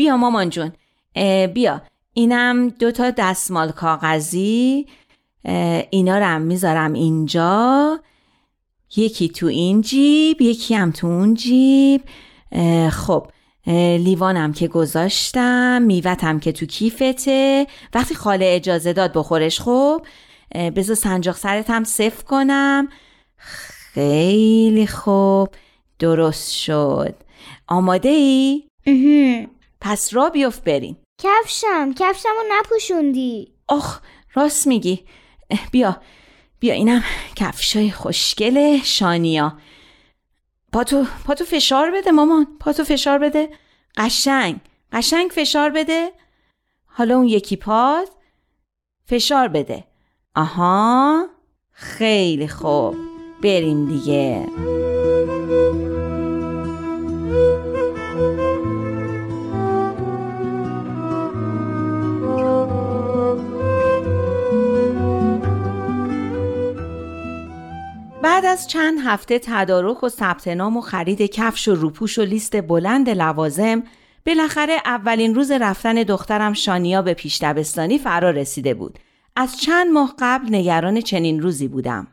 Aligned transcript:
بیا 0.00 0.16
مامان 0.16 0.50
جون. 0.50 0.72
بیا. 1.54 1.82
اینم 2.14 2.68
دو 2.68 2.90
تا 2.92 3.10
دستمال 3.10 3.70
کاغذی. 3.70 4.86
اینا 5.90 6.18
رو 6.18 6.24
هم 6.24 6.42
می‌ذارم 6.42 6.92
اینجا. 6.92 8.00
یکی 8.96 9.28
تو 9.28 9.46
این 9.46 9.80
جیب 9.80 10.40
یکی 10.40 10.74
هم 10.74 10.90
تو 10.90 11.06
اون 11.06 11.34
جیب. 11.34 12.02
خب 12.90 13.26
لیوانم 13.98 14.52
که 14.52 14.68
گذاشتم 14.68 15.82
میوتم 15.82 16.38
که 16.38 16.52
تو 16.52 16.66
کیفته. 16.66 17.66
وقتی 17.94 18.14
خاله 18.14 18.46
اجازه 18.48 18.92
داد 18.92 19.12
بخورش 19.12 19.60
خب 19.60 20.06
بذار 20.54 20.96
سنجاق 20.96 21.36
سرت 21.36 21.70
هم 21.70 21.84
صف 21.84 22.24
کنم. 22.24 22.88
خیلی 23.36 24.86
خوب. 24.86 25.48
درست 25.98 26.52
شد. 26.52 27.14
آماده 27.66 28.08
ای؟ 28.08 28.64
پس 29.80 30.14
را 30.14 30.28
بیفت 30.30 30.64
بریم. 30.64 30.96
کفشم 31.22 31.94
کفشم 31.96 32.28
رو 32.28 32.44
نپوشوندی. 32.48 33.54
آخ 33.68 34.00
راست 34.34 34.66
میگی. 34.66 35.04
بیا 35.72 36.00
بیا 36.60 36.74
اینم 36.74 37.04
کفشای 37.36 37.90
خوشگل 37.90 38.78
شانیا. 38.82 39.58
پاتو 40.72 41.04
پاتو 41.26 41.44
فشار 41.44 41.90
بده 41.90 42.10
مامان 42.10 42.46
پاتو 42.60 42.84
فشار 42.84 43.18
بده. 43.18 43.48
قشنگ 43.96 44.60
قشنگ 44.92 45.30
فشار 45.30 45.70
بده. 45.70 46.12
حالا 46.86 47.16
اون 47.16 47.26
یکی 47.26 47.56
پات 47.56 48.08
فشار 49.06 49.48
بده. 49.48 49.84
آها 50.34 51.26
خیلی 51.70 52.48
خوب. 52.48 52.96
بریم 53.42 53.86
دیگه. 53.86 54.46
بعد 68.22 68.44
از 68.44 68.68
چند 68.68 68.98
هفته 69.04 69.38
تدارک 69.38 70.04
و 70.04 70.08
ثبت 70.08 70.48
نام 70.48 70.76
و 70.76 70.80
خرید 70.80 71.22
کفش 71.22 71.68
و 71.68 71.74
روپوش 71.74 72.18
و 72.18 72.22
لیست 72.22 72.60
بلند 72.62 73.10
لوازم 73.10 73.82
بالاخره 74.26 74.76
اولین 74.84 75.34
روز 75.34 75.50
رفتن 75.50 75.94
دخترم 75.94 76.52
شانیا 76.52 77.02
به 77.02 77.14
پیش 77.14 77.38
دبستانی 77.42 77.98
فرا 77.98 78.30
رسیده 78.30 78.74
بود 78.74 78.98
از 79.36 79.60
چند 79.60 79.92
ماه 79.92 80.14
قبل 80.18 80.54
نگران 80.54 81.00
چنین 81.00 81.42
روزی 81.42 81.68
بودم 81.68 82.06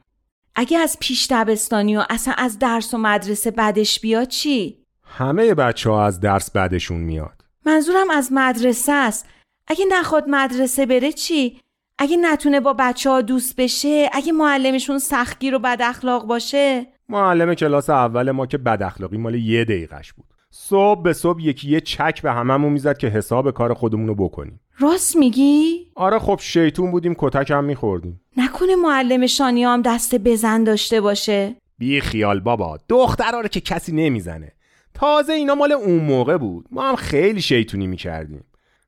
اگه 0.56 0.78
از 0.78 0.98
پیش 1.00 1.28
دبستانی 1.30 1.98
و 1.98 2.04
اصلا 2.10 2.34
از 2.38 2.60
درس 2.60 2.94
و 2.94 2.98
مدرسه 2.98 3.52
بعدش 3.52 4.00
بیاد 4.00 4.28
چی؟ 4.28 4.78
همه 5.04 5.54
بچه 5.54 5.90
ها 5.90 6.06
از 6.06 6.20
درس 6.20 6.52
بعدشون 6.52 7.00
میاد 7.00 7.46
منظورم 7.66 8.10
از 8.10 8.30
مدرسه 8.32 8.94
است 8.94 9.26
اگه 9.68 9.86
نخواد 9.92 10.24
مدرسه 10.28 10.86
بره 10.86 11.12
چی؟ 11.12 11.62
اگه 12.00 12.18
نتونه 12.18 12.60
با 12.60 12.76
بچه 12.80 13.10
ها 13.10 13.22
دوست 13.22 13.56
بشه 13.56 14.10
اگه 14.14 14.32
معلمشون 14.32 15.00
سختگیر 15.00 15.56
و 15.56 15.60
بد 15.60 15.82
اخلاق 15.84 16.26
باشه. 16.26 16.88
معلم 17.10 17.54
کلاس 17.54 17.90
اول 17.90 18.32
ما 18.32 18.46
که 18.46 18.58
بد 18.58 18.84
اخلاقی 18.84 19.18
مال 19.18 19.36
یه 19.36 19.66
دقیقش 19.66 20.14
بود. 20.14 20.26
صبح 20.50 21.02
به 21.02 21.14
صبح 21.14 21.42
یکی 21.42 21.70
یه 21.70 21.80
چک 21.80 22.22
به 22.22 22.32
هممون 22.32 22.74
می‌زد 22.74 22.98
که 22.98 23.08
حساب 23.08 23.52
کار 23.52 23.74
خودمون 23.74 24.08
رو 24.08 24.16
بکنیم. 24.16 24.60
راست 24.80 25.16
میگی؟ 25.16 25.88
آره 25.96 26.20
خب 26.20 26.40
شیطون 26.42 26.92
بودیم 26.92 27.16
کتک 27.18 27.52
هم 27.52 27.64
میخوردیم. 27.64 28.22
نکنه 28.38 28.76
معلم 28.76 29.28
شانی 29.28 29.64
هم 29.64 29.82
دست 29.82 30.16
بزن 30.16 30.64
داشته 30.64 31.02
باشه. 31.02 31.56
بی 31.78 32.02
خیال 32.02 32.40
بابا 32.40 32.78
دخترا 32.90 33.42
رو 33.42 33.48
که 33.48 33.62
کسی 33.62 33.92
نمی‌زنه. 33.92 34.52
تازه 34.94 35.34
اینا 35.34 35.56
مال 35.56 35.72
اون 35.72 36.00
موقع 36.00 36.38
بود. 36.38 36.66
ما 36.72 36.90
هم 36.90 36.96
خیلی 36.96 37.42
شیطونی 37.42 37.88
می‌کردیم. 37.88 38.44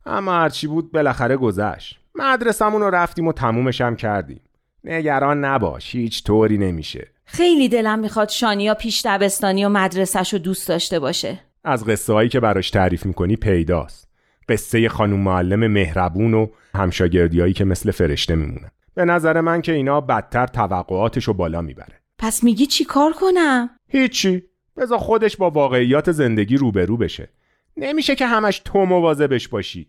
اما 0.05 0.31
هرچی 0.31 0.67
بود 0.67 0.91
بالاخره 0.91 1.37
گذشت. 1.37 1.98
مدرسمون 2.19 2.81
رو 2.81 2.89
رفتیم 2.89 3.27
و 3.27 3.33
تمومش 3.33 3.81
هم 3.81 3.95
کردیم. 3.95 4.41
نگران 4.83 5.45
نباش 5.45 5.95
هیچ 5.95 6.23
طوری 6.23 6.57
نمیشه. 6.57 7.07
خیلی 7.25 7.69
دلم 7.69 7.99
می‌خواد 7.99 8.29
شانیا 8.29 8.73
پیش 8.73 9.01
دبستانی 9.05 9.65
و 9.65 9.69
مدرسهش 9.69 10.33
رو 10.33 10.39
دوست 10.39 10.67
داشته 10.67 10.99
باشه. 10.99 11.39
از 11.63 11.85
قصه 11.85 12.13
هایی 12.13 12.29
که 12.29 12.39
براش 12.39 12.69
تعریف 12.69 13.05
می‌کنی 13.05 13.35
پیداست. 13.35 14.09
قصه 14.49 14.89
خانم 14.89 15.19
معلم 15.19 15.67
مهربون 15.67 16.33
و 16.33 16.47
همشاگردی 16.75 17.39
هایی 17.39 17.53
که 17.53 17.65
مثل 17.65 17.91
فرشته 17.91 18.35
میمونن. 18.35 18.71
به 18.95 19.05
نظر 19.05 19.41
من 19.41 19.61
که 19.61 19.73
اینا 19.73 20.01
بدتر 20.01 20.47
توقعاتش 20.47 21.23
رو 21.23 21.33
بالا 21.33 21.61
می‌بره. 21.61 22.01
پس 22.17 22.43
میگی 22.43 22.65
چی 22.65 22.85
کار 22.85 23.13
کنم؟ 23.13 23.69
هیچی. 23.87 24.43
بذار 24.77 24.97
خودش 24.97 25.37
با 25.37 25.49
واقعیات 25.49 26.11
زندگی 26.11 26.57
روبرو 26.57 26.97
بشه. 26.97 27.29
نمیشه 27.77 28.15
که 28.15 28.25
همش 28.25 28.61
تو 28.65 28.85
مواظبش 28.85 29.47
باشی. 29.47 29.87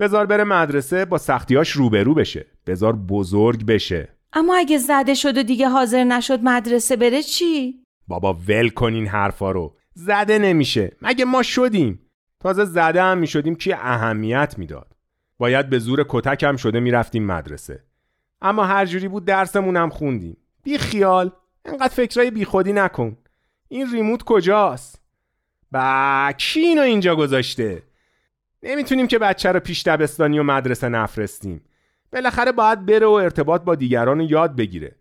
بذار 0.00 0.26
بره 0.26 0.44
مدرسه 0.44 1.04
با 1.04 1.18
سختیاش 1.18 1.70
روبرو 1.70 2.14
بشه. 2.14 2.46
بذار 2.66 2.92
بزرگ 2.96 3.66
بشه. 3.66 4.08
اما 4.32 4.56
اگه 4.56 4.78
زده 4.78 5.14
شد 5.14 5.38
و 5.38 5.42
دیگه 5.42 5.68
حاضر 5.68 6.04
نشد 6.04 6.40
مدرسه 6.42 6.96
بره 6.96 7.22
چی؟ 7.22 7.74
بابا 8.08 8.32
ول 8.48 8.68
کن 8.68 8.94
این 8.94 9.06
حرفا 9.06 9.50
رو. 9.50 9.76
زده 9.94 10.38
نمیشه. 10.38 10.92
مگه 11.02 11.24
ما 11.24 11.42
شدیم؟ 11.42 12.00
تازه 12.40 12.64
زده 12.64 13.02
هم 13.02 13.18
می‌شدیم 13.18 13.54
که 13.54 13.76
اهمیت 13.76 14.54
می‌داد. 14.58 14.92
باید 15.38 15.70
به 15.70 15.78
زور 15.78 16.04
کتک 16.08 16.42
هم 16.42 16.56
شده 16.56 16.80
می‌رفتیم 16.80 17.26
مدرسه. 17.26 17.82
اما 18.42 18.64
هر 18.64 18.86
جوری 18.86 19.08
بود 19.08 19.24
درسمون 19.24 19.76
هم 19.76 19.90
خوندیم. 19.90 20.36
بی 20.62 20.78
خیال. 20.78 21.30
انقدر 21.64 21.94
فکرای 21.94 22.30
بی 22.30 22.44
خودی 22.44 22.72
نکن. 22.72 23.16
این 23.68 23.92
ریموت 23.92 24.22
کجاست؟ 24.22 25.02
با 25.72 26.32
کی 26.38 26.60
اینو 26.60 26.82
اینجا 26.82 27.16
گذاشته؟ 27.16 27.82
نمی‌تونیم 28.66 29.06
که 29.06 29.18
بچه 29.18 29.52
رو 29.52 29.60
پیش 29.60 29.82
دبستانی 29.82 30.38
و 30.38 30.42
مدرسه 30.42 30.88
نفرستیم. 30.88 31.60
بالاخره 32.12 32.52
باید 32.52 32.86
بره 32.86 33.06
و 33.06 33.10
ارتباط 33.10 33.62
با 33.62 33.74
دیگران 33.74 34.20
یاد 34.20 34.56
بگیره. 34.56 34.96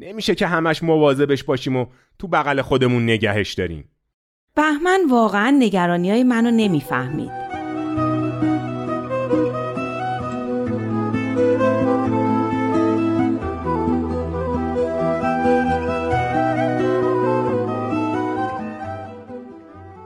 نمیشه 0.00 0.34
که 0.34 0.46
همش 0.46 0.82
مواظبش 0.82 1.44
باشیم 1.44 1.76
و 1.76 1.86
تو 2.18 2.28
بغل 2.28 2.62
خودمون 2.62 3.04
نگهش 3.04 3.52
داریم. 3.54 3.88
بهمن 4.54 5.00
واقعا 5.10 5.56
نگرانی 5.58 6.10
های 6.10 6.24
منو 6.24 6.50
نمی‌فهمید. 6.50 7.30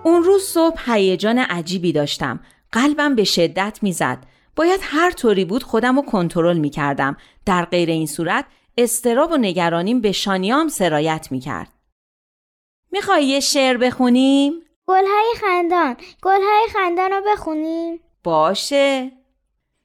اون 0.05 0.23
روز 0.23 0.43
صبح 0.43 0.93
هیجان 0.93 1.39
عجیبی 1.39 1.93
داشتم. 1.93 2.41
قلبم 2.75 3.15
به 3.15 3.25
شدت 3.25 3.79
می‌زد 3.83 4.19
باید 4.57 4.81
هر 4.83 5.11
طوری 5.11 5.45
بود 5.45 5.63
خودم 5.63 5.97
رو 5.97 6.03
کنترل 6.03 6.59
می 6.59 6.71
کردم. 6.71 7.17
در 7.47 7.65
غیر 7.65 7.91
این 7.91 8.07
صورت 8.07 8.45
استراب 8.79 9.33
و 9.33 9.37
نگرانیم 9.37 10.01
به 10.01 10.13
شانیام 10.13 10.69
سرایت 10.69 11.29
می 11.31 11.41
کرد. 11.41 11.69
می‌خوای 12.93 13.25
یه 13.25 13.41
شعر 13.41 13.77
بخونیم؟ 13.77 14.53
گلهای 14.87 15.35
خندان 15.41 15.97
گلهای 16.23 16.67
خندان 16.73 17.11
رو 17.11 17.23
بخونیم 17.27 18.01
باشه 18.25 19.13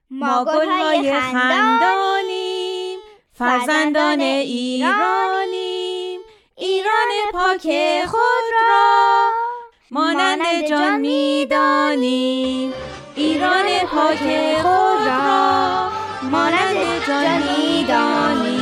ما 0.09 0.45
گلهای 0.45 1.19
خندانیم 1.19 2.99
فرزندان 3.33 4.19
ایرانیم 4.19 5.79
ایران 6.57 7.09
پاک 7.33 7.61
خود 8.05 8.45
را 8.51 8.88
مانند 9.91 10.67
جان 10.69 10.99
می‌دانیم 10.99 12.73
ایران 13.15 13.65
پاک 13.91 14.17
خود 14.61 15.07
را 15.07 15.89
مانند 16.31 17.05
جان 17.07 17.41
می‌دانیم 17.41 18.58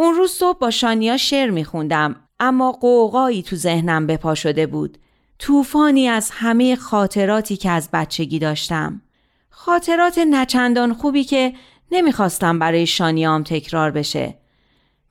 اون 0.00 0.14
روز 0.14 0.30
صبح 0.30 0.58
با 0.58 0.70
شانیا 0.70 1.16
شعر 1.16 1.50
میخوندم 1.50 2.16
اما 2.40 2.72
قوقایی 2.72 3.42
تو 3.42 3.56
ذهنم 3.56 4.06
بپا 4.06 4.34
شده 4.34 4.66
بود. 4.66 4.98
طوفانی 5.38 6.08
از 6.08 6.30
همه 6.32 6.76
خاطراتی 6.76 7.56
که 7.56 7.70
از 7.70 7.88
بچگی 7.92 8.38
داشتم. 8.38 9.02
خاطرات 9.50 10.18
نچندان 10.18 10.94
خوبی 10.94 11.24
که 11.24 11.52
نمی‌خواستم 11.92 12.58
برای 12.58 12.86
شانیام 12.86 13.42
تکرار 13.42 13.90
بشه. 13.90 14.34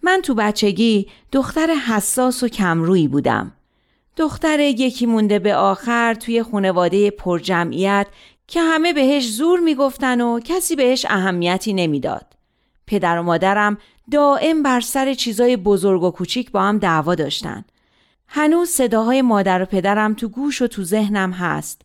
من 0.03 0.21
تو 0.24 0.33
بچگی 0.33 1.07
دختر 1.31 1.68
حساس 1.68 2.44
و 2.44 2.47
کمرویی 2.47 3.07
بودم. 3.07 3.51
دختر 4.18 4.59
یکی 4.59 5.06
مونده 5.06 5.39
به 5.39 5.56
آخر 5.56 6.13
توی 6.13 6.44
خانواده 6.44 7.12
پرجمعیت 7.12 8.07
که 8.47 8.62
همه 8.62 8.94
بهش 8.94 9.30
زور 9.30 9.59
می‌گفتن 9.59 10.21
و 10.21 10.39
کسی 10.39 10.75
بهش 10.75 11.06
اهمیتی 11.09 11.74
نمی‌داد. 11.74 12.29
پدر 12.89 13.19
و 13.19 13.24
مادرم 13.24 13.77
دائم 14.12 14.63
بر 14.63 14.81
سر 14.81 15.13
چیزای 15.13 15.57
بزرگ 15.57 16.03
و 16.03 16.12
کوچیک 16.12 16.51
با 16.51 16.62
هم 16.62 16.77
دعوا 16.77 17.15
داشتن. 17.15 17.65
هنوز 18.27 18.69
صداهای 18.69 19.21
مادر 19.21 19.62
و 19.62 19.65
پدرم 19.65 20.13
تو 20.13 20.27
گوش 20.27 20.62
و 20.62 20.68
تو 20.68 20.83
ذهنم 20.83 21.31
هست. 21.31 21.81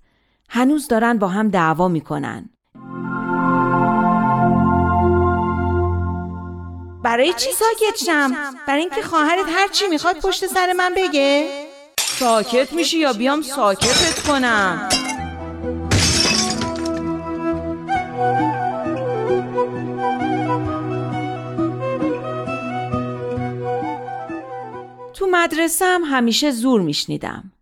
هنوز 0.49 0.89
دارن 0.89 1.19
با 1.19 1.29
هم 1.29 1.49
دعوا 1.49 1.89
می‌کنن. 1.89 2.51
برای 7.05 7.33
چی 7.33 7.51
ساکت 7.53 8.05
شم؟ 8.07 8.33
برای 8.69 8.81
اینکه 8.81 9.03
خواهرت 9.03 9.47
هر 9.49 9.69
چی 9.69 9.87
می‌خواد 9.87 10.17
پشت 10.21 10.47
سر 10.47 10.73
من 10.73 10.93
بگه؟ 10.97 11.49
ساکت 11.99 12.73
میشی 12.73 12.99
یا 12.99 13.13
بیام 13.13 13.43
ساکتت 13.43 14.27
کنم؟ 14.27 14.89
تو 25.25 25.31
مدرسه 25.31 25.85
هم 25.85 26.03
همیشه 26.05 26.51
زور 26.51 26.81
میشنیدم. 26.81 27.53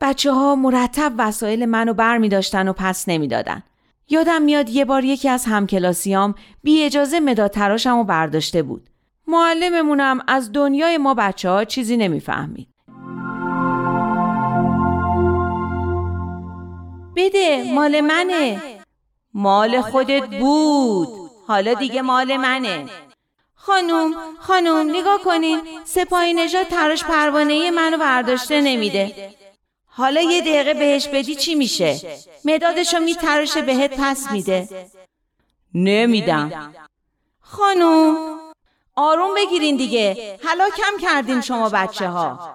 بچه 0.00 0.32
ها 0.32 0.54
مرتب 0.54 1.12
وسایل 1.18 1.66
منو 1.66 1.94
بر 1.94 2.18
می 2.18 2.28
و 2.28 2.72
پس 2.72 3.08
نمی‌دادن. 3.08 3.62
یادم 4.08 4.42
میاد 4.42 4.70
یه 4.70 4.84
بار 4.84 5.04
یکی 5.04 5.28
از 5.28 5.44
همکلاسیام 5.44 6.34
بی 6.62 6.82
اجازه 6.82 7.20
مداد 7.20 7.50
تراشم 7.50 7.98
و 7.98 8.04
برداشته 8.04 8.62
بود. 8.62 8.90
معلممونم 9.26 10.20
از 10.28 10.52
دنیای 10.52 10.98
ما 10.98 11.14
بچه 11.14 11.48
ها 11.48 11.64
چیزی 11.64 11.96
نمی‌فهمید. 11.96 12.68
بده 17.16 17.72
مال 17.74 18.00
منه 18.00 18.62
مال 19.34 19.80
خودت 19.80 20.26
بود 20.40 21.08
حالا 21.46 21.74
دیگه 21.74 22.02
مال 22.02 22.36
منه 22.36 22.84
خانوم 23.66 24.14
خانوم 24.40 24.90
نگاه 24.90 25.20
کنین 25.24 25.60
سپاهی 25.84 26.34
نژاد 26.34 26.66
تراش 26.66 27.04
پروانه 27.04 27.70
منو 27.70 27.98
برداشته 27.98 28.60
نمیده. 28.60 29.34
حالا 29.86 30.20
یه 30.20 30.40
دقیقه 30.40 30.74
بهش 30.74 31.08
بدی 31.08 31.34
چی 31.34 31.54
میشه؟ 31.54 32.00
مدادشو 32.44 32.98
میترشه 33.00 33.62
بهت 33.62 33.94
پس 33.98 34.30
میده. 34.32 34.88
نمیدم. 35.74 36.74
خانوم 37.40 38.16
آروم 38.96 39.34
بگیرین 39.36 39.76
دیگه. 39.76 40.38
حالا 40.44 40.68
کم 40.76 40.98
کردین 41.00 41.40
شما 41.40 41.68
بچه 41.68 42.08
ها 42.08 42.54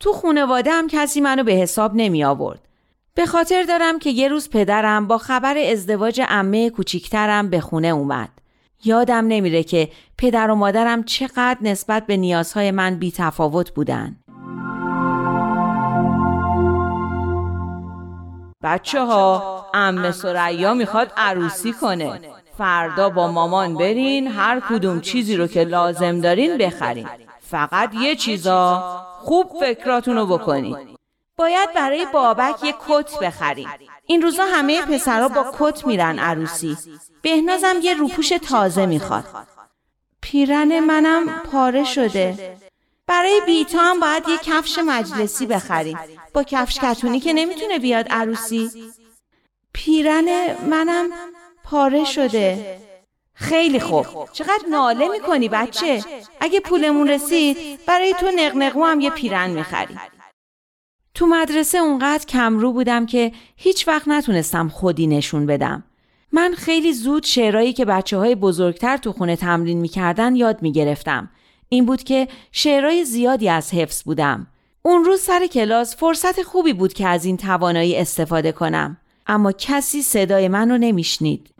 تو 0.00 0.12
خونواده 0.12 0.72
هم 0.72 0.88
کسی 0.88 1.20
منو 1.20 1.44
به 1.44 1.52
حساب 1.52 1.92
نمی 1.94 2.24
آورد 2.24 2.68
به 3.14 3.26
خاطر 3.26 3.62
دارم 3.62 3.98
که 3.98 4.10
یه 4.10 4.28
روز 4.28 4.50
پدرم 4.50 5.06
با 5.06 5.18
خبر 5.18 5.58
ازدواج 5.58 6.20
عمه 6.28 6.70
کوچیکترم 6.70 7.50
به 7.50 7.60
خونه 7.60 7.88
اومد. 7.88 8.41
یادم 8.84 9.26
نمیره 9.26 9.62
که 9.62 9.88
پدر 10.18 10.50
و 10.50 10.54
مادرم 10.54 11.02
چقدر 11.02 11.58
نسبت 11.60 12.06
به 12.06 12.16
نیازهای 12.16 12.70
من 12.70 12.94
بی 12.98 13.12
تفاوت 13.12 13.70
بودن. 13.70 14.16
بچه 18.62 19.00
ها 19.00 19.66
امه 19.74 20.10
سریا 20.10 20.74
می‌خواد 20.74 21.12
عروسی 21.16 21.72
کنه. 21.72 22.20
فردا 22.58 23.10
با 23.10 23.28
مامان 23.28 23.74
برین 23.74 24.26
هر 24.26 24.60
کدوم 24.60 25.00
چیزی 25.00 25.36
رو 25.36 25.46
که 25.46 25.64
لازم 25.64 26.20
دارین 26.20 26.58
بخرین. 26.58 27.08
فقط 27.40 27.94
یه 27.94 28.16
چیزا 28.16 28.82
خوب 29.18 29.46
فکراتونو 29.60 30.26
بکنین. 30.26 30.76
باید 31.36 31.68
برای 31.74 32.06
بابک 32.12 32.64
یه 32.64 32.74
کت 32.88 33.18
بخریم. 33.18 33.68
این 34.12 34.22
روزا 34.22 34.44
همه 34.44 34.82
پسرها 34.82 35.28
با 35.28 35.54
کت 35.58 35.86
میرن 35.86 36.18
عروسی. 36.18 36.76
بهنازم 37.22 37.76
یه 37.82 37.94
روپوش 37.94 38.28
تازه 38.28 38.86
می‌خواد. 38.86 39.24
پیرن 40.20 40.80
منم 40.80 41.28
پاره 41.52 41.84
شده. 41.84 42.56
برای 43.06 43.40
بیتا 43.46 43.78
هم 43.78 44.00
باید 44.00 44.28
یه 44.28 44.38
کفش 44.38 44.78
مجلسی 44.78 45.46
بخریم. 45.46 45.98
با 46.34 46.42
کفش 46.42 46.78
کتونی 46.78 47.20
که 47.20 47.32
نمی‌تونه 47.32 47.78
بیاد 47.78 48.08
عروسی. 48.10 48.70
پیرن 49.72 50.56
منم 50.70 51.10
پاره 51.64 52.04
شده. 52.04 52.78
خیلی 53.34 53.80
خوب 53.80 54.06
چقدر 54.32 54.64
ناله 54.70 55.08
می‌کنی 55.08 55.48
بچه 55.48 56.04
اگه 56.40 56.60
پولمون 56.60 57.08
رسید 57.08 57.84
برای 57.86 58.14
تو 58.20 58.30
نقنقو 58.36 58.84
هم 58.84 59.00
یه 59.00 59.10
پیرن 59.10 59.50
می‌خریم 59.50 60.00
تو 61.22 61.28
مدرسه 61.28 61.78
اونقدر 61.78 62.26
کمرو 62.26 62.72
بودم 62.72 63.06
که 63.06 63.32
هیچ 63.56 63.88
وقت 63.88 64.08
نتونستم 64.08 64.68
خودی 64.68 65.06
نشون 65.06 65.46
بدم. 65.46 65.84
من 66.32 66.54
خیلی 66.56 66.92
زود 66.92 67.24
شعرهایی 67.24 67.72
که 67.72 67.84
بچه 67.84 68.18
های 68.18 68.34
بزرگتر 68.34 68.96
تو 68.96 69.12
خونه 69.12 69.36
تمرین 69.36 69.80
می‌کردن 69.80 70.36
یاد 70.36 70.62
می‌گرفتم. 70.62 71.30
این 71.68 71.86
بود 71.86 72.02
که 72.02 72.28
شعرهای 72.52 73.04
زیادی 73.04 73.48
از 73.48 73.74
حفظ 73.74 74.02
بودم. 74.02 74.46
اون 74.82 75.04
روز 75.04 75.20
سر 75.20 75.46
کلاس 75.46 75.96
فرصت 75.96 76.42
خوبی 76.42 76.72
بود 76.72 76.92
که 76.92 77.06
از 77.06 77.24
این 77.24 77.36
توانایی 77.36 77.96
استفاده 77.96 78.52
کنم. 78.52 78.96
اما 79.26 79.52
کسی 79.52 80.02
صدای 80.02 80.48
من 80.48 80.70
رو 80.70 80.78
نمیشنید. 80.78 81.54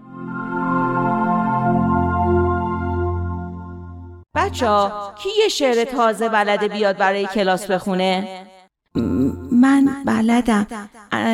بچه 4.35 4.67
ها 4.67 5.15
کی 5.23 5.29
یه 5.43 5.49
شعر 5.49 5.85
تازه 5.85 6.29
بلده 6.29 6.69
بیاد 6.69 6.97
برای 6.97 7.27
کلاس 7.27 7.71
بخونه؟ 7.71 8.43
من 9.63 10.05
بلدم. 10.05 10.67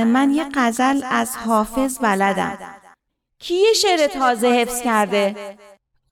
من 0.07 0.31
یه 0.31 0.47
غزل 0.55 1.03
از 1.11 1.37
حافظ 1.37 1.99
بلدم. 1.99 2.59
کی 3.39 3.63
شعر 3.83 4.07
تازه 4.07 4.49
حفظ 4.49 4.83
کرده؟ 4.83 5.57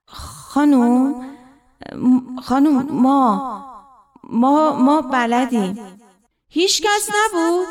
خانوم 0.07 1.27
خانوم 2.43 2.87
ما 2.91 3.65
ما 4.25 4.73
ما 4.73 5.01
بلدیم. 5.01 5.99
هیچ 6.49 6.83
کس 6.83 7.09
نبود؟ 7.09 7.67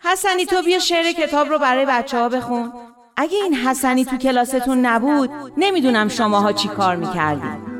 حسنی 0.00 0.46
تو 0.46 0.62
بیا 0.62 0.78
شعر 0.78 1.12
کتاب 1.12 1.48
رو 1.48 1.58
برای 1.58 1.86
بچه 1.86 2.18
ها 2.18 2.28
بخون. 2.28 2.72
اگه 3.16 3.36
این 3.36 3.54
حسنی 3.54 4.04
تو 4.04 4.16
کلاستون 4.16 4.86
نبود 4.86 5.30
نمی‌دونم 5.56 6.08
شماها 6.08 6.52
چی 6.52 6.68
کار 6.68 6.96
می‌کردیم 6.96 7.73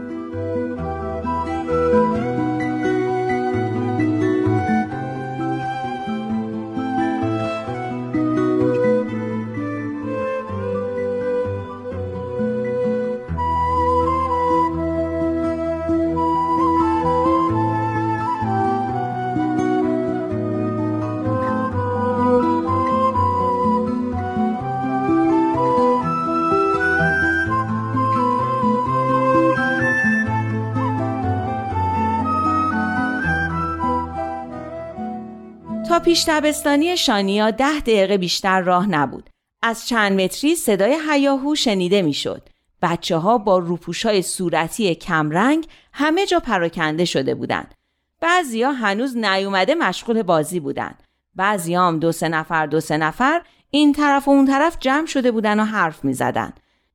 پیش 36.04 36.24
دبستانی 36.28 36.96
شانیا 36.96 37.50
ده 37.50 37.80
دقیقه 37.80 38.18
بیشتر 38.18 38.60
راه 38.60 38.88
نبود. 38.88 39.30
از 39.62 39.88
چند 39.88 40.20
متری 40.20 40.56
صدای 40.56 40.98
هیاهو 41.10 41.54
شنیده 41.54 42.02
می‌شد. 42.02 42.48
بچه 42.82 43.16
ها 43.16 43.38
با 43.38 43.58
روپوش 43.58 44.06
های 44.06 44.22
صورتی 44.22 44.94
کمرنگ 44.94 45.66
همه 45.92 46.26
جا 46.26 46.40
پراکنده 46.40 47.04
شده 47.04 47.34
بودند. 47.34 47.74
بعضیا 48.20 48.72
هنوز 48.72 49.16
نیومده 49.16 49.74
مشغول 49.74 50.22
بازی 50.22 50.60
بودند. 50.60 51.02
بعضی 51.34 51.74
هم 51.74 51.98
دو 51.98 52.12
سه 52.12 52.28
نفر 52.28 52.66
دو 52.66 52.80
سه 52.80 52.96
نفر 52.96 53.42
این 53.70 53.92
طرف 53.92 54.28
و 54.28 54.30
اون 54.30 54.46
طرف 54.46 54.76
جمع 54.80 55.06
شده 55.06 55.30
بودن 55.30 55.60
و 55.60 55.64
حرف 55.64 56.04
می 56.04 56.12
زدن. 56.12 56.52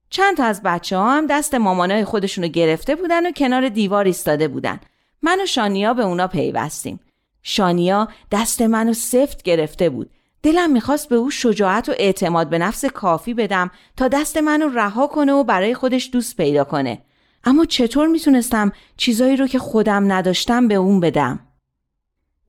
چند 0.09 0.37
تا 0.37 0.43
از 0.43 0.61
بچه 0.63 0.97
ها 0.97 1.17
هم 1.17 1.27
دست 1.27 1.55
مامانای 1.55 2.05
خودشونو 2.05 2.47
گرفته 2.47 2.95
بودن 2.95 3.25
و 3.25 3.31
کنار 3.31 3.69
دیوار 3.69 4.05
ایستاده 4.05 4.47
بودن. 4.47 4.79
من 5.21 5.41
و 5.41 5.45
شانیا 5.45 5.93
به 5.93 6.03
اونا 6.03 6.27
پیوستیم. 6.27 6.99
شانیا 7.43 8.07
دست 8.31 8.61
منو 8.61 8.93
سفت 8.93 9.43
گرفته 9.43 9.89
بود. 9.89 10.09
دلم 10.43 10.71
می‌خواست 10.71 11.09
به 11.09 11.15
او 11.15 11.31
شجاعت 11.31 11.89
و 11.89 11.93
اعتماد 11.97 12.49
به 12.49 12.57
نفس 12.57 12.85
کافی 12.85 13.33
بدم 13.33 13.71
تا 13.97 14.07
دست 14.07 14.37
منو 14.37 14.69
رها 14.69 15.07
کنه 15.07 15.33
و 15.33 15.43
برای 15.43 15.73
خودش 15.73 16.09
دوست 16.13 16.37
پیدا 16.37 16.63
کنه. 16.63 17.01
اما 17.43 17.65
چطور 17.65 18.07
می‌تونستم 18.07 18.71
چیزایی 18.97 19.37
رو 19.37 19.47
که 19.47 19.59
خودم 19.59 20.11
نداشتم 20.11 20.67
به 20.67 20.75
اون 20.75 20.99
بدم؟ 20.99 21.39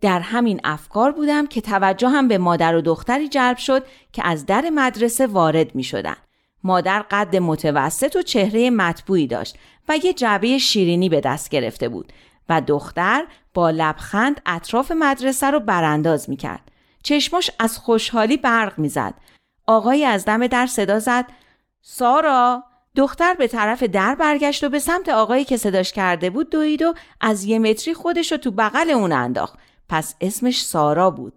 در 0.00 0.20
همین 0.20 0.60
افکار 0.64 1.12
بودم 1.12 1.46
که 1.46 1.60
توجه 1.60 2.08
هم 2.08 2.28
به 2.28 2.38
مادر 2.38 2.76
و 2.76 2.80
دختری 2.80 3.28
جلب 3.28 3.56
شد 3.56 3.82
که 4.12 4.26
از 4.26 4.46
در 4.46 4.70
مدرسه 4.74 5.26
وارد 5.26 5.74
می 5.74 5.84
شدن. 5.84 6.16
مادر 6.64 7.04
قد 7.10 7.36
متوسط 7.36 8.16
و 8.16 8.22
چهره 8.22 8.70
مطبوعی 8.70 9.26
داشت 9.26 9.58
و 9.88 9.96
یه 9.96 10.12
جعبه 10.12 10.58
شیرینی 10.58 11.08
به 11.08 11.20
دست 11.20 11.48
گرفته 11.48 11.88
بود 11.88 12.12
و 12.48 12.60
دختر 12.60 13.26
با 13.54 13.70
لبخند 13.70 14.40
اطراف 14.46 14.92
مدرسه 14.92 15.50
رو 15.50 15.60
برانداز 15.60 16.30
می 16.30 16.36
کرد. 16.36 16.70
چشماش 17.02 17.50
از 17.58 17.78
خوشحالی 17.78 18.36
برق 18.36 18.78
می 18.78 18.88
زد. 18.88 19.14
آقایی 19.66 20.04
از 20.04 20.24
دم 20.24 20.46
در 20.46 20.66
صدا 20.66 20.98
زد 20.98 21.26
سارا! 21.82 22.64
دختر 22.96 23.34
به 23.34 23.46
طرف 23.46 23.82
در 23.82 24.14
برگشت 24.14 24.64
و 24.64 24.68
به 24.68 24.78
سمت 24.78 25.08
آقایی 25.08 25.44
که 25.44 25.56
صداش 25.56 25.92
کرده 25.92 26.30
بود 26.30 26.50
دوید 26.50 26.82
و 26.82 26.94
از 27.20 27.44
یه 27.44 27.58
متری 27.58 27.94
خودش 27.94 28.32
رو 28.32 28.38
تو 28.38 28.50
بغل 28.50 28.90
اون 28.90 29.12
انداخت. 29.12 29.58
پس 29.88 30.14
اسمش 30.20 30.64
سارا 30.64 31.10
بود. 31.10 31.32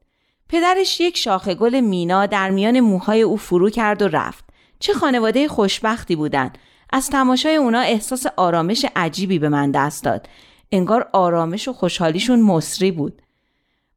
پدرش 0.49 1.01
یک 1.01 1.17
شاخه 1.17 1.55
گل 1.55 1.79
مینا 1.79 2.25
در 2.25 2.49
میان 2.49 2.79
موهای 2.79 3.21
او 3.21 3.37
فرو 3.37 3.69
کرد 3.69 4.01
و 4.01 4.07
رفت. 4.07 4.45
چه 4.79 4.93
خانواده 4.93 5.47
خوشبختی 5.47 6.15
بودن. 6.15 6.53
از 6.93 7.09
تماشای 7.09 7.55
اونا 7.55 7.79
احساس 7.79 8.25
آرامش 8.37 8.85
عجیبی 8.95 9.39
به 9.39 9.49
من 9.49 9.71
دست 9.71 10.03
داد. 10.03 10.27
انگار 10.73 11.09
آرامش 11.13 11.67
و 11.67 11.73
خوشحالیشون 11.73 12.41
مصری 12.41 12.91
بود. 12.91 13.21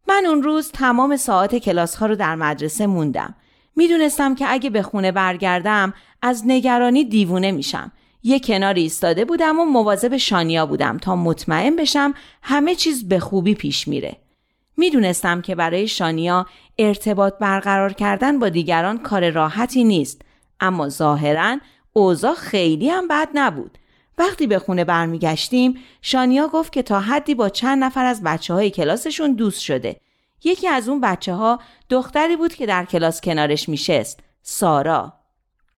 من 0.09 0.27
اون 0.27 0.43
روز 0.43 0.71
تمام 0.73 1.17
ساعت 1.17 1.57
کلاس 1.57 1.97
ها 1.97 2.07
رو 2.07 2.17
در 2.17 2.35
مدرسه 2.35 2.87
موندم. 2.87 3.35
می‌دونستم 3.77 4.35
که 4.35 4.47
اگه 4.49 4.71
به 4.71 4.83
خونه 4.83 5.13
برگردم 5.13 5.95
از 6.23 6.43
نگرانی 6.47 7.05
دیوونه 7.05 7.53
میشم. 7.53 7.93
یه 8.23 8.41
کناری 8.41 8.83
ایستاده 8.83 9.25
بودم 9.25 9.59
و 9.59 9.65
مواظب 9.65 10.17
شانیا 10.17 10.67
بودم 10.67 10.99
تا 10.99 11.17
مطمئن 11.17 11.77
بشم 11.77 12.15
همه 12.43 12.75
چیز 12.75 13.09
به 13.09 13.21
خوبی 13.21 13.55
پیش 13.55 13.89
میره. 13.89 14.17
می‌دونستم 14.77 15.41
که 15.41 15.55
برای 15.55 15.89
شانیا 15.89 16.47
ارتباط 16.79 17.35
برقرار 17.39 17.93
کردن 17.93 18.39
با 18.39 18.49
دیگران 18.49 18.99
کار 18.99 19.31
راحتی 19.31 19.85
نیست. 19.85 20.23
اما 20.61 20.89
ظاهرا 20.89 21.59
اوضاع 21.93 22.35
خیلی 22.35 22.89
هم 22.89 23.09
بد 23.09 23.29
نبود. 23.35 23.79
وقتی 24.19 24.47
به 24.47 24.59
خونه 24.59 24.85
برمیگشتیم 24.85 25.79
شانیا 26.03 26.49
گفت 26.49 26.73
که 26.73 26.83
تا 26.83 27.01
حدی 27.01 27.35
با 27.35 27.49
چند 27.49 27.85
نفر 27.85 28.05
از 28.05 28.23
بچه 28.23 28.55
های 28.55 28.71
کلاسشون 28.71 29.33
دوست 29.33 29.61
شده 29.61 30.01
یکی 30.45 30.69
از 30.69 30.89
اون 30.89 31.01
بچه 31.01 31.35
ها 31.35 31.61
دختری 31.91 32.37
بود 32.37 32.55
که 32.55 32.67
در 32.67 32.85
کلاس 32.85 33.21
کنارش 33.21 33.69
میشست 33.69 34.21
سارا 34.43 35.13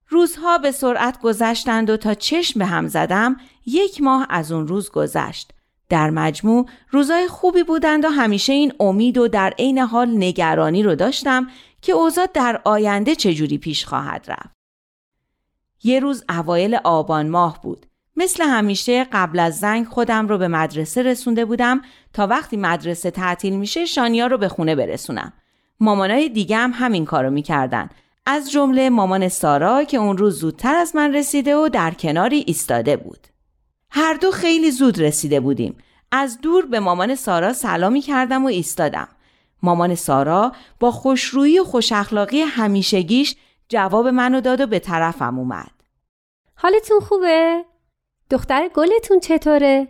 روزها 0.08 0.58
به 0.58 0.72
سرعت 0.72 1.20
گذشتند 1.20 1.90
و 1.90 1.96
تا 1.96 2.14
چشم 2.14 2.58
به 2.58 2.66
هم 2.66 2.88
زدم 2.88 3.36
یک 3.66 4.02
ماه 4.02 4.26
از 4.30 4.52
اون 4.52 4.68
روز 4.68 4.90
گذشت 4.90 5.52
در 5.88 6.10
مجموع 6.10 6.68
روزای 6.90 7.28
خوبی 7.28 7.62
بودند 7.62 8.04
و 8.04 8.08
همیشه 8.08 8.52
این 8.52 8.72
امید 8.80 9.18
و 9.18 9.28
در 9.28 9.54
عین 9.58 9.78
حال 9.78 10.16
نگرانی 10.16 10.82
رو 10.82 10.94
داشتم 10.94 11.48
که 11.82 11.92
اوضاع 11.92 12.26
در 12.34 12.60
آینده 12.64 13.14
چجوری 13.14 13.58
پیش 13.58 13.86
خواهد 13.86 14.24
رفت. 14.28 14.56
یه 15.82 16.00
روز 16.00 16.24
اوایل 16.28 16.78
آبان 16.84 17.28
ماه 17.28 17.62
بود. 17.62 17.86
مثل 18.18 18.44
همیشه 18.44 19.06
قبل 19.12 19.38
از 19.38 19.58
زنگ 19.58 19.86
خودم 19.86 20.28
رو 20.28 20.38
به 20.38 20.48
مدرسه 20.48 21.02
رسونده 21.02 21.44
بودم 21.44 21.80
تا 22.12 22.26
وقتی 22.26 22.56
مدرسه 22.56 23.10
تعطیل 23.10 23.56
میشه 23.56 23.84
شانیا 23.84 24.26
رو 24.26 24.38
به 24.38 24.48
خونه 24.48 24.74
برسونم. 24.74 25.32
مامانای 25.80 26.28
دیگه 26.28 26.56
هم 26.56 26.72
همین 26.74 27.04
کارو 27.04 27.30
می‌کردن. 27.30 27.88
از 28.26 28.50
جمله 28.50 28.90
مامان 28.90 29.28
سارا 29.28 29.84
که 29.84 29.96
اون 29.96 30.18
روز 30.18 30.38
زودتر 30.38 30.74
از 30.74 30.96
من 30.96 31.14
رسیده 31.14 31.56
و 31.56 31.68
در 31.68 31.90
کناری 31.90 32.44
ایستاده 32.46 32.96
بود. 32.96 33.26
هر 33.90 34.14
دو 34.14 34.30
خیلی 34.30 34.70
زود 34.70 34.98
رسیده 34.98 35.40
بودیم. 35.40 35.76
از 36.12 36.40
دور 36.40 36.66
به 36.66 36.80
مامان 36.80 37.14
سارا 37.14 37.52
سلامی 37.52 38.00
کردم 38.00 38.44
و 38.44 38.48
ایستادم. 38.48 39.08
مامان 39.62 39.94
سارا 39.94 40.52
با 40.80 40.90
خوشرویی 40.90 41.58
و 41.58 41.64
خوش 41.64 41.92
اخلاقی 41.92 42.40
همیشگیش 42.40 43.36
جواب 43.68 44.08
منو 44.08 44.40
داد 44.40 44.60
و 44.60 44.66
به 44.66 44.78
طرفم 44.78 45.38
اومد. 45.38 45.70
حالتون 46.54 47.00
خوبه؟ 47.00 47.64
دختر 48.30 48.70
گلتون 48.74 49.20
چطوره؟ 49.20 49.88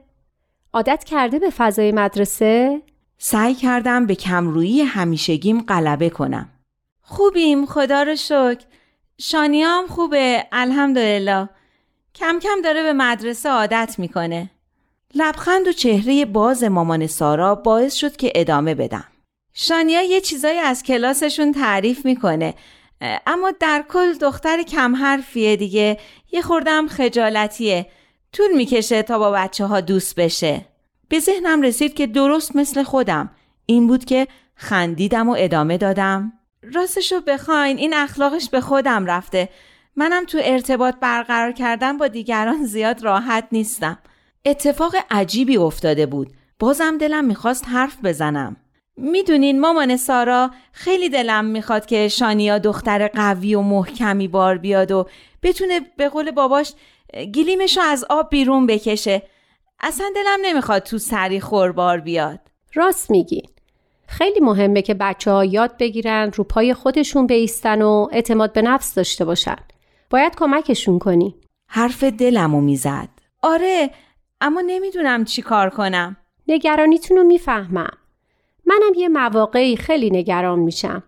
عادت 0.73 1.04
کرده 1.04 1.38
به 1.38 1.50
فضای 1.50 1.92
مدرسه؟ 1.92 2.83
سعی 3.18 3.54
کردم 3.54 4.07
به 4.07 4.14
کمرویی 4.14 4.83
همیشگیم 4.83 5.61
غلبه 5.61 6.11
کنم. 6.11 6.49
خوبیم 7.02 7.66
خدا 7.66 8.02
رو 8.02 8.16
شکر. 8.16 8.64
شانیام 9.21 9.87
خوبه 9.87 10.47
الحمدلله. 10.52 11.49
کم 12.14 12.38
کم 12.42 12.62
داره 12.64 12.83
به 12.83 12.92
مدرسه 12.92 13.49
عادت 13.49 13.95
می‌کنه. 13.99 14.50
لبخند 15.14 15.68
و 15.68 15.73
چهره 15.73 16.25
باز 16.25 16.64
مامان 16.64 17.07
سارا 17.07 17.54
باعث 17.54 17.95
شد 17.95 18.16
که 18.16 18.33
ادامه 18.35 18.75
بدم. 18.75 19.04
شانیا 19.54 20.02
یه 20.02 20.21
چیزایی 20.21 20.59
از 20.59 20.83
کلاسشون 20.83 21.52
تعریف 21.52 22.04
می‌کنه 22.04 22.54
اما 23.26 23.50
در 23.61 23.85
کل 23.88 24.12
دختر 24.12 24.62
کم 24.62 24.97
حرفیه 24.97 25.57
دیگه 25.57 25.99
یه 26.33 26.42
خوردم 26.42 26.88
خجالتیه 26.88 27.87
طول 28.32 28.56
می‌کشه 28.56 29.02
تا 29.02 29.18
با 29.18 29.30
بچه 29.30 29.66
ها 29.66 29.80
دوست 29.80 30.14
بشه. 30.14 30.64
به 31.08 31.18
ذهنم 31.18 31.62
رسید 31.62 31.94
که 31.94 32.06
درست 32.06 32.56
مثل 32.56 32.82
خودم. 32.82 33.30
این 33.66 33.87
بود 33.87 34.04
که 34.04 34.28
خندیدم 34.54 35.28
و 35.28 35.37
ادامه 35.38 35.78
دادم. 35.78 36.32
راستشو 36.75 37.20
بخواین 37.20 37.78
این 37.78 37.94
اخلاقش 37.94 38.49
به 38.49 38.61
خودم 38.61 39.06
رفته. 39.06 39.49
منم 39.97 40.25
تو 40.25 40.38
ارتباط 40.42 40.94
برقرار 41.00 41.52
کردن 41.52 41.99
با 41.99 42.08
دیگران 42.08 42.64
زیاد 42.64 43.04
راحت 43.04 43.49
نیستم. 43.52 43.99
اتفاق 44.44 44.94
عجیبی 45.11 45.56
افتاده 45.56 46.06
بود. 46.06 46.30
بازم 46.58 46.99
دلم 46.99 47.25
می‌خواست 47.25 47.64
حرف 47.68 47.97
بزنم. 48.04 48.56
می‌دونین 48.97 49.61
مامان 49.61 49.97
سارا 49.97 50.50
خیلی 50.73 51.08
دلم 51.08 51.44
می‌خواد 51.44 51.87
که 51.87 52.08
شانیا 52.08 52.58
دختر 52.58 53.08
قوی 53.08 53.54
و 53.54 53.61
محکمی 53.61 54.28
بار 54.28 54.58
بیاد 54.58 54.92
و 54.92 55.06
بتونه 55.42 55.80
به 55.97 56.08
قول 56.08 56.30
باباش 56.30 56.73
گلیمشو 57.14 57.80
از 57.80 58.04
آب 58.10 58.30
بیرون 58.30 58.66
بکشه. 58.66 59.22
اصلا 59.80 60.06
دلم 60.14 60.38
نمی‌خواد 60.42 60.82
تو 60.82 60.98
سری 60.98 61.40
خوربار 61.40 62.00
بیاد. 62.00 62.40
راست 62.74 63.10
میگین 63.10 63.48
خیلی 64.06 64.40
مهمه 64.40 64.82
که 64.82 64.94
بچه 64.94 65.30
ها 65.30 65.44
یاد 65.44 65.76
بگیرن 65.78 66.30
رو 66.34 66.44
پای 66.44 66.74
خودشون 66.74 67.26
بیستن 67.26 67.82
و 67.82 68.08
اعتماد 68.12 68.52
به 68.52 68.62
نفس 68.62 68.94
داشته 68.94 69.24
باشن. 69.24 69.56
باید 70.10 70.36
کمکشون 70.36 70.98
کنی. 70.98 71.34
حرف 71.68 72.04
دلمو 72.04 72.60
می‌زد. 72.60 73.08
آره 73.42 73.90
اما 74.40 74.60
نمی‌دونم 74.66 75.24
چی 75.24 75.42
کار 75.42 75.70
کنم. 75.70 76.16
نگرانیتون 76.48 77.16
رو 77.16 77.24
می‌فهمم. 77.24 77.98
منم 78.66 78.94
یه 78.96 79.08
مواقعی 79.08 79.76
خیلی 79.76 80.10
نگران 80.10 80.58
میشم. 80.58 81.02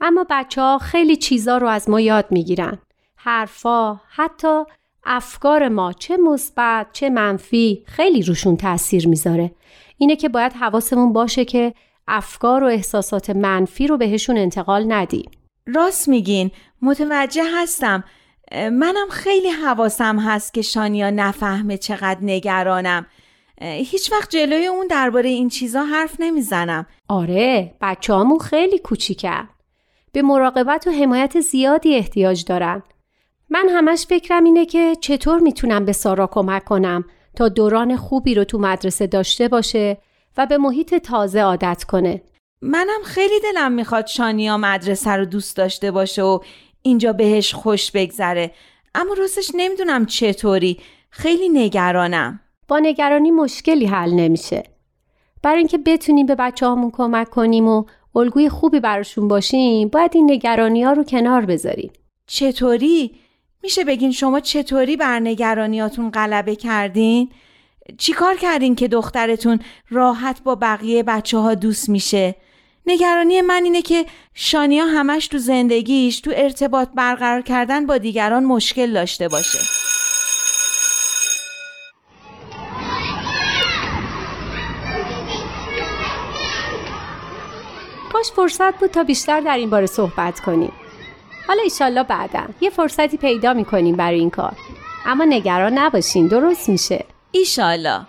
اما 0.00 0.26
بچه 0.30 0.60
ها 0.60 0.78
خیلی 0.78 1.16
چیزا 1.16 1.58
رو 1.58 1.66
از 1.66 1.90
ما 1.90 2.00
یاد 2.00 2.26
می‌گیرن. 2.30 2.78
حرفا 3.16 4.00
حتی 4.08 4.64
افکار 5.10 5.68
ما 5.68 5.92
چه 5.92 6.16
مثبت 6.16 6.86
چه 6.92 7.10
منفی 7.10 7.82
خیلی 7.86 8.22
روشون 8.22 8.56
تاثیر 8.56 9.08
می‌ذاره. 9.08 9.50
اینه 9.96 10.16
که 10.16 10.28
باید 10.28 10.52
حواسمون 10.52 11.12
باشه 11.12 11.44
که 11.44 11.74
افکار 12.08 12.64
و 12.64 12.66
احساسات 12.66 13.30
منفی 13.30 13.86
رو 13.86 13.96
بهشون 13.96 14.38
انتقال 14.38 14.92
ندیم. 14.92 15.30
راست 15.66 16.08
میگین. 16.08 16.50
متوجه 16.82 17.42
هستم. 17.54 18.04
منم 18.52 19.08
خیلی 19.10 19.48
حواسم 19.48 20.18
هست 20.18 20.54
که 20.54 20.62
شانیا 20.62 21.10
نفهمه 21.10 21.76
چقدر 21.76 22.18
نگرانم. 22.22 23.06
هیچ 23.60 24.12
وقت 24.12 24.30
جلوی 24.30 24.66
اون 24.66 24.86
درباره 24.86 25.28
این 25.28 25.48
چیزا 25.48 25.84
حرف 25.84 26.16
نمی‌زنم. 26.18 26.86
آره 27.08 27.74
بچه 27.80 28.14
همون 28.14 28.38
خیلی 28.38 28.78
کوچیکن. 28.78 29.48
به 30.12 30.22
مراقبت 30.22 30.86
و 30.86 30.90
حمایت 30.90 31.40
زیادی 31.40 31.94
احتیاج 31.94 32.44
دارن. 32.44 32.82
من 33.50 33.68
همش 33.68 34.06
فکرم 34.06 34.44
اینه 34.44 34.66
که 34.66 34.96
چطور 35.00 35.38
می‌تونم 35.38 35.84
به 35.84 35.92
سارا 35.92 36.26
کمک 36.26 36.64
کنم 36.64 37.04
تا 37.36 37.48
دوران 37.48 37.96
خوبی 37.96 38.34
رو 38.34 38.44
تو 38.44 38.58
مدرسه 38.58 39.06
داشته 39.06 39.48
باشه 39.48 39.98
و 40.36 40.46
به 40.46 40.58
محیط 40.58 40.94
تازه 40.94 41.40
عادت 41.40 41.84
کنه. 41.84 42.22
منم 42.62 43.02
خیلی 43.04 43.40
دلم 43.40 43.72
می‌خواد 43.72 44.06
شانیا 44.06 44.56
مدرسه 44.56 45.10
رو 45.10 45.24
دوست 45.24 45.56
داشته 45.56 45.90
باشه 45.90 46.22
و 46.22 46.38
اینجا 46.82 47.12
بهش 47.12 47.54
خوش 47.54 47.90
بگذره. 47.90 48.50
اما 48.94 49.14
راستش 49.14 49.50
نمی‌دونم 49.54 50.06
چطوری. 50.06 50.78
خیلی 51.10 51.48
نگرانم. 51.48 52.40
با 52.68 52.78
نگرانی 52.78 53.30
مشکلی 53.30 53.86
حل 53.86 54.10
نمیشه. 54.10 54.62
برای 55.42 55.58
اینکه 55.58 55.78
بتونیم 55.78 56.26
به 56.26 56.34
بچه 56.34 56.66
هامون 56.66 56.90
کمک 56.90 57.30
کنیم 57.30 57.68
و 57.68 57.84
الگوی 58.16 58.48
خوبی 58.48 58.80
براشون 58.80 59.28
باشیم 59.28 59.88
باید 59.88 60.10
این 60.14 60.30
نگرانی 60.30 60.82
ها 60.84 60.92
رو 60.92 61.04
کنار 61.04 61.44
بذاریم. 61.44 61.92
چطوری؟ 62.26 63.14
میشه 63.62 63.84
بگین 63.84 64.12
شما 64.12 64.40
چطوری 64.40 64.96
بر 64.96 65.20
نگرانیاتون 65.20 66.10
غلبه 66.10 66.56
کردین؟ 66.56 67.30
چی 67.98 68.12
کار 68.12 68.36
کردین 68.36 68.74
که 68.74 68.88
دخترتون 68.88 69.60
راحت 69.90 70.42
با 70.42 70.54
بقیه 70.54 71.02
بچه 71.02 71.38
ها 71.38 71.54
دوست 71.54 71.88
میشه؟ 71.88 72.34
نگرانی 72.86 73.40
من 73.40 73.64
اینه 73.64 73.82
که 73.82 74.06
شانیا 74.34 74.86
همش 74.86 75.26
تو 75.26 75.38
زندگیش 75.38 76.20
تو 76.20 76.30
ارتباط 76.34 76.88
برقرار 76.94 77.42
کردن 77.42 77.86
با 77.86 77.98
دیگران 77.98 78.44
مشکل 78.44 78.92
داشته 78.92 79.28
باشه. 79.28 79.58
کاش 88.12 88.32
فرصت 88.32 88.78
بود 88.78 88.90
تا 88.90 89.04
بیشتر 89.04 89.40
در 89.40 89.56
این 89.56 89.70
باره 89.70 89.86
صحبت 89.86 90.40
کنیم. 90.40 90.72
حالا 91.48 91.62
ایشالله 91.62 92.02
بعدا 92.02 92.42
یه 92.60 92.70
فرصتی 92.70 93.16
پیدا 93.16 93.52
می‌کنیم 93.52 93.96
برای 93.96 94.18
این 94.18 94.30
کار. 94.30 94.52
اما 95.06 95.24
نگران 95.24 95.78
نباشین 95.78 96.26
درست 96.26 96.68
میشه. 96.68 97.04
ایشالله 97.30 98.00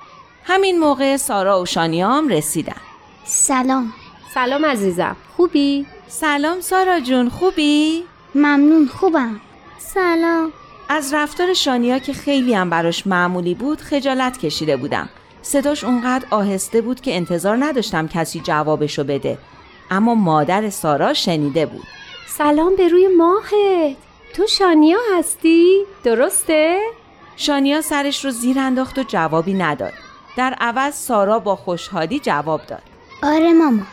همین 0.43 0.79
موقع 0.79 1.17
سارا 1.17 1.61
و 1.61 1.65
شانیام 1.65 2.27
رسیدن. 2.27 2.81
سلام. 3.25 3.93
سلام 4.33 4.65
عزیزم. 4.65 5.15
خوبی؟ 5.37 5.85
سلام 6.07 6.61
سارا 6.61 6.99
جون 6.99 7.29
خوبی؟ 7.29 8.03
ممنون 8.35 8.87
خوبم. 8.87 9.39
سلام. 9.77 10.51
از 10.89 11.13
رفتار 11.13 11.53
شانیا 11.53 11.99
که 11.99 12.13
خیلی 12.13 12.53
هم 12.53 12.69
براش 12.69 13.07
معمولی 13.07 13.53
بود 13.53 13.81
خجالت 13.81 14.37
کشیده 14.37 14.77
بودم. 14.77 15.09
صداش 15.41 15.83
اونقدر 15.83 16.25
آهسته 16.31 16.81
بود 16.81 17.01
که 17.01 17.15
انتظار 17.15 17.57
نداشتم 17.59 18.07
کسی 18.07 18.39
جوابشو 18.39 19.03
بده. 19.03 19.37
اما 19.91 20.15
مادر 20.15 20.69
سارا 20.69 21.13
شنیده 21.13 21.65
بود. 21.65 21.98
سلام 22.37 22.75
به 22.75 22.87
روی 22.87 23.07
ماهت. 23.07 23.97
تو 24.33 24.47
شانیا 24.47 24.97
هستی؟ 25.17 25.83
درسته؟ 26.03 26.79
شانیا 27.35 27.81
سرش 27.81 28.25
رو 28.25 28.31
زیر 28.31 28.59
انداخت 28.59 28.99
و 28.99 29.03
جوابی 29.03 29.53
نداد. 29.53 29.93
در 30.37 30.55
عوض 30.59 30.95
سارا 30.95 31.39
با 31.39 31.55
خوشحالی 31.55 32.19
جواب 32.19 32.61
داد. 32.65 32.81
آره 33.23 33.53
ماما. 33.53 33.83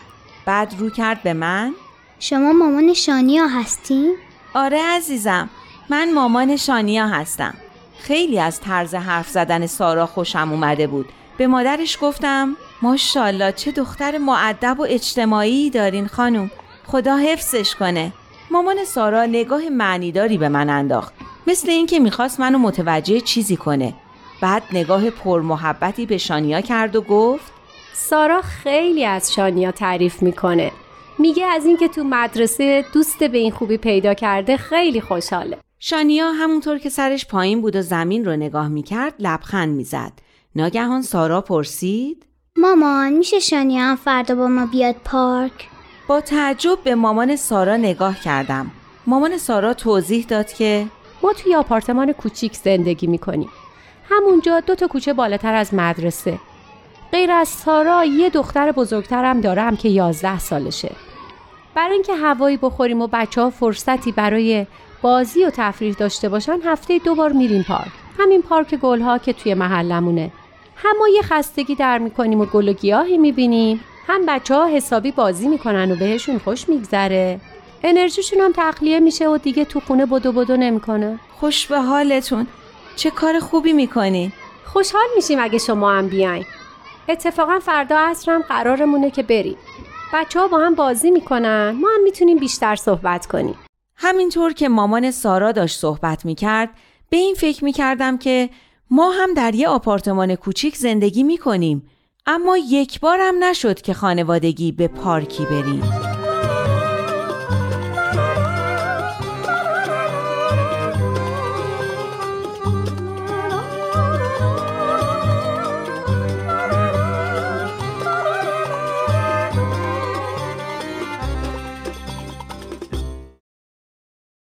بعد 0.46 0.74
رو 0.78 0.90
کرد 0.90 1.22
به 1.22 1.32
من. 1.32 1.74
شما 2.18 2.52
مامان 2.52 2.94
شانیا 2.94 3.46
هستی؟ 3.46 4.10
آره 4.54 4.82
عزیزم 4.82 5.50
من 5.88 6.14
مامان 6.14 6.56
شانیا 6.56 7.06
هستم. 7.06 7.54
خیلی 7.98 8.38
از 8.38 8.60
طرز 8.60 8.94
حرف 8.94 9.28
زدن 9.28 9.66
سارا 9.66 10.06
خوشم 10.06 10.50
اومده 10.50 10.86
بود. 10.86 11.08
به 11.38 11.46
مادرش 11.46 11.98
گفتم 12.00 12.56
ماشاءالله 12.82 13.52
چه 13.52 13.72
دختر 13.72 14.18
معدب 14.18 14.80
و 14.80 14.86
اجتماعی 14.88 15.70
دارین 15.70 16.06
خانم. 16.06 16.50
خدا 16.86 17.16
حفظش 17.16 17.74
کنه. 17.74 18.12
مامان 18.50 18.84
سارا 18.84 19.26
نگاه 19.26 19.68
معنیداری 19.68 20.38
به 20.38 20.48
من 20.48 20.70
انداخت. 20.70 21.14
مثل 21.46 21.70
اینکه 21.70 21.98
می‌خواست 21.98 22.40
منو 22.40 22.58
متوجه 22.58 23.20
چیزی 23.20 23.56
کنه. 23.56 23.94
بعد 24.40 24.62
نگاه 24.72 25.10
پرمحبتی 25.10 26.06
به 26.06 26.18
شانیا 26.18 26.60
کرد 26.60 26.96
و 26.96 27.00
گفت 27.00 27.52
سارا 27.94 28.42
خیلی 28.42 29.04
از 29.04 29.34
شانیا 29.34 29.70
تعریف 29.70 30.22
می‌کنه. 30.22 30.72
میگه 31.18 31.46
از 31.46 31.64
اینکه 31.66 31.88
تو 31.88 32.04
مدرسه 32.04 32.84
دوست 32.92 33.24
به 33.24 33.38
این 33.38 33.52
خوبی 33.52 33.76
پیدا 33.76 34.14
کرده 34.14 34.56
خیلی 34.56 35.00
خوشحاله. 35.00 35.58
شانیا 35.78 36.32
همونطور 36.32 36.78
که 36.78 36.88
سرش 36.88 37.26
پایین 37.26 37.60
بود 37.60 37.76
و 37.76 37.82
زمین 37.82 38.24
رو 38.24 38.36
نگاه 38.36 38.68
می‌کرد 38.68 39.14
لبخند 39.18 39.76
می‌زد. 39.76 40.12
ناگهان 40.56 41.02
سارا 41.02 41.40
پرسید 41.40 42.26
مامان 42.56 43.12
میشه 43.12 43.38
شانیا 43.38 43.82
هم 43.82 43.96
فردا 43.96 44.34
با 44.34 44.48
ما 44.48 44.66
بیاد 44.66 44.96
پارک؟ 45.04 45.68
با 46.08 46.20
تعجب 46.20 46.78
به 46.84 46.94
مامان 46.94 47.36
سارا 47.36 47.76
نگاه 47.76 48.20
کردم. 48.20 48.70
مامان 49.06 49.38
سارا 49.38 49.74
توضیح 49.74 50.26
داد 50.28 50.52
که 50.52 50.86
ما 51.22 51.32
توی 51.32 51.54
آپارتمان 51.54 52.12
کوچیک 52.12 52.56
زندگی 52.56 53.06
می‌کنیم. 53.06 53.48
همونجا 54.10 54.60
دو 54.60 54.74
تا 54.74 54.86
کوچه 54.86 55.12
بالاتر 55.12 55.54
از 55.54 55.74
مدرسه. 55.74 56.38
غیر 57.12 57.30
از 57.32 57.48
سارا 57.48 58.04
یه 58.04 58.30
دختر 58.30 58.72
بزرگترم 58.72 59.40
دارم 59.40 59.76
که 59.76 59.88
یازده 59.88 60.38
سالشه. 60.38 60.90
برای 61.74 61.92
اینکه 61.92 62.14
هوایی 62.14 62.56
بخوریم 62.56 63.02
و 63.02 63.08
بچه 63.12 63.40
ها 63.40 63.50
فرصتی 63.50 64.12
برای 64.12 64.66
بازی 65.02 65.44
و 65.44 65.50
تفریح 65.50 65.94
داشته 65.94 66.28
باشن 66.28 66.58
هفته 66.64 66.98
دو 66.98 67.14
بار 67.14 67.32
میریم 67.32 67.62
پارک. 67.62 67.92
همین 68.18 68.42
پارک 68.42 68.74
گلها 68.74 69.18
که 69.18 69.32
توی 69.32 69.54
محلمونه. 69.54 70.32
هم 70.76 70.96
ما 70.98 71.08
یه 71.08 71.22
خستگی 71.22 71.74
در 71.74 71.98
می‌کنیم 71.98 72.40
و 72.40 72.44
گل 72.44 72.68
و 72.68 72.72
گیاهی 72.72 73.18
می‌بینیم. 73.18 73.80
هم 74.08 74.26
بچه 74.26 74.54
ها 74.54 74.66
حسابی 74.66 75.10
بازی 75.10 75.48
می‌کنن 75.48 75.92
و 75.92 75.96
بهشون 75.96 76.38
خوش 76.38 76.68
میگذره. 76.68 77.40
انرژیشون 77.84 78.40
هم 78.40 78.52
تخلیه 78.56 79.00
میشه 79.00 79.28
و 79.28 79.38
دیگه 79.38 79.64
تو 79.64 79.80
خونه 79.80 80.06
بدو 80.06 80.32
بدو 80.32 80.56
نمی‌کنه. 80.56 81.18
خوش 81.40 81.66
به 81.66 81.80
حالتون. 81.80 82.46
چه 82.96 83.10
کار 83.10 83.40
خوبی 83.40 83.72
می‌کنین 83.72 84.32
خوشحال 84.64 85.06
میشیم 85.16 85.38
اگه 85.40 85.58
شما 85.58 85.92
هم 85.92 86.08
بیاین. 86.08 86.44
اتفاقا 87.08 87.58
فردا 87.58 87.98
عصرم 87.98 88.42
قرارمونه 88.42 89.10
که 89.10 89.22
بریم. 89.22 89.56
بچه 90.12 90.40
ها 90.40 90.48
با 90.48 90.58
هم 90.58 90.74
بازی 90.74 91.10
می‌کنن. 91.10 91.70
ما 91.80 91.88
هم 91.94 92.02
می‌تونیم 92.02 92.38
بیشتر 92.38 92.76
صحبت 92.76 93.26
کنیم. 93.26 93.54
همینطور 93.96 94.52
که 94.52 94.68
مامان 94.68 95.10
سارا 95.10 95.52
داشت 95.52 95.78
صحبت 95.78 96.24
می‌کرد 96.24 96.70
به 97.10 97.16
این 97.16 97.34
فکر 97.34 97.64
می‌کردم 97.64 98.18
که 98.18 98.50
ما 98.90 99.10
هم 99.10 99.34
در 99.34 99.54
یه 99.54 99.68
آپارتمان 99.68 100.34
کوچیک 100.34 100.76
زندگی 100.76 101.22
می‌کنیم. 101.22 101.90
اما 102.28 102.56
یک 102.56 103.00
بارم 103.00 103.44
نشد 103.44 103.80
که 103.80 103.94
خانوادگی 103.94 104.72
به 104.72 104.88
پارکی 104.88 105.44
بریم. 105.44 106.05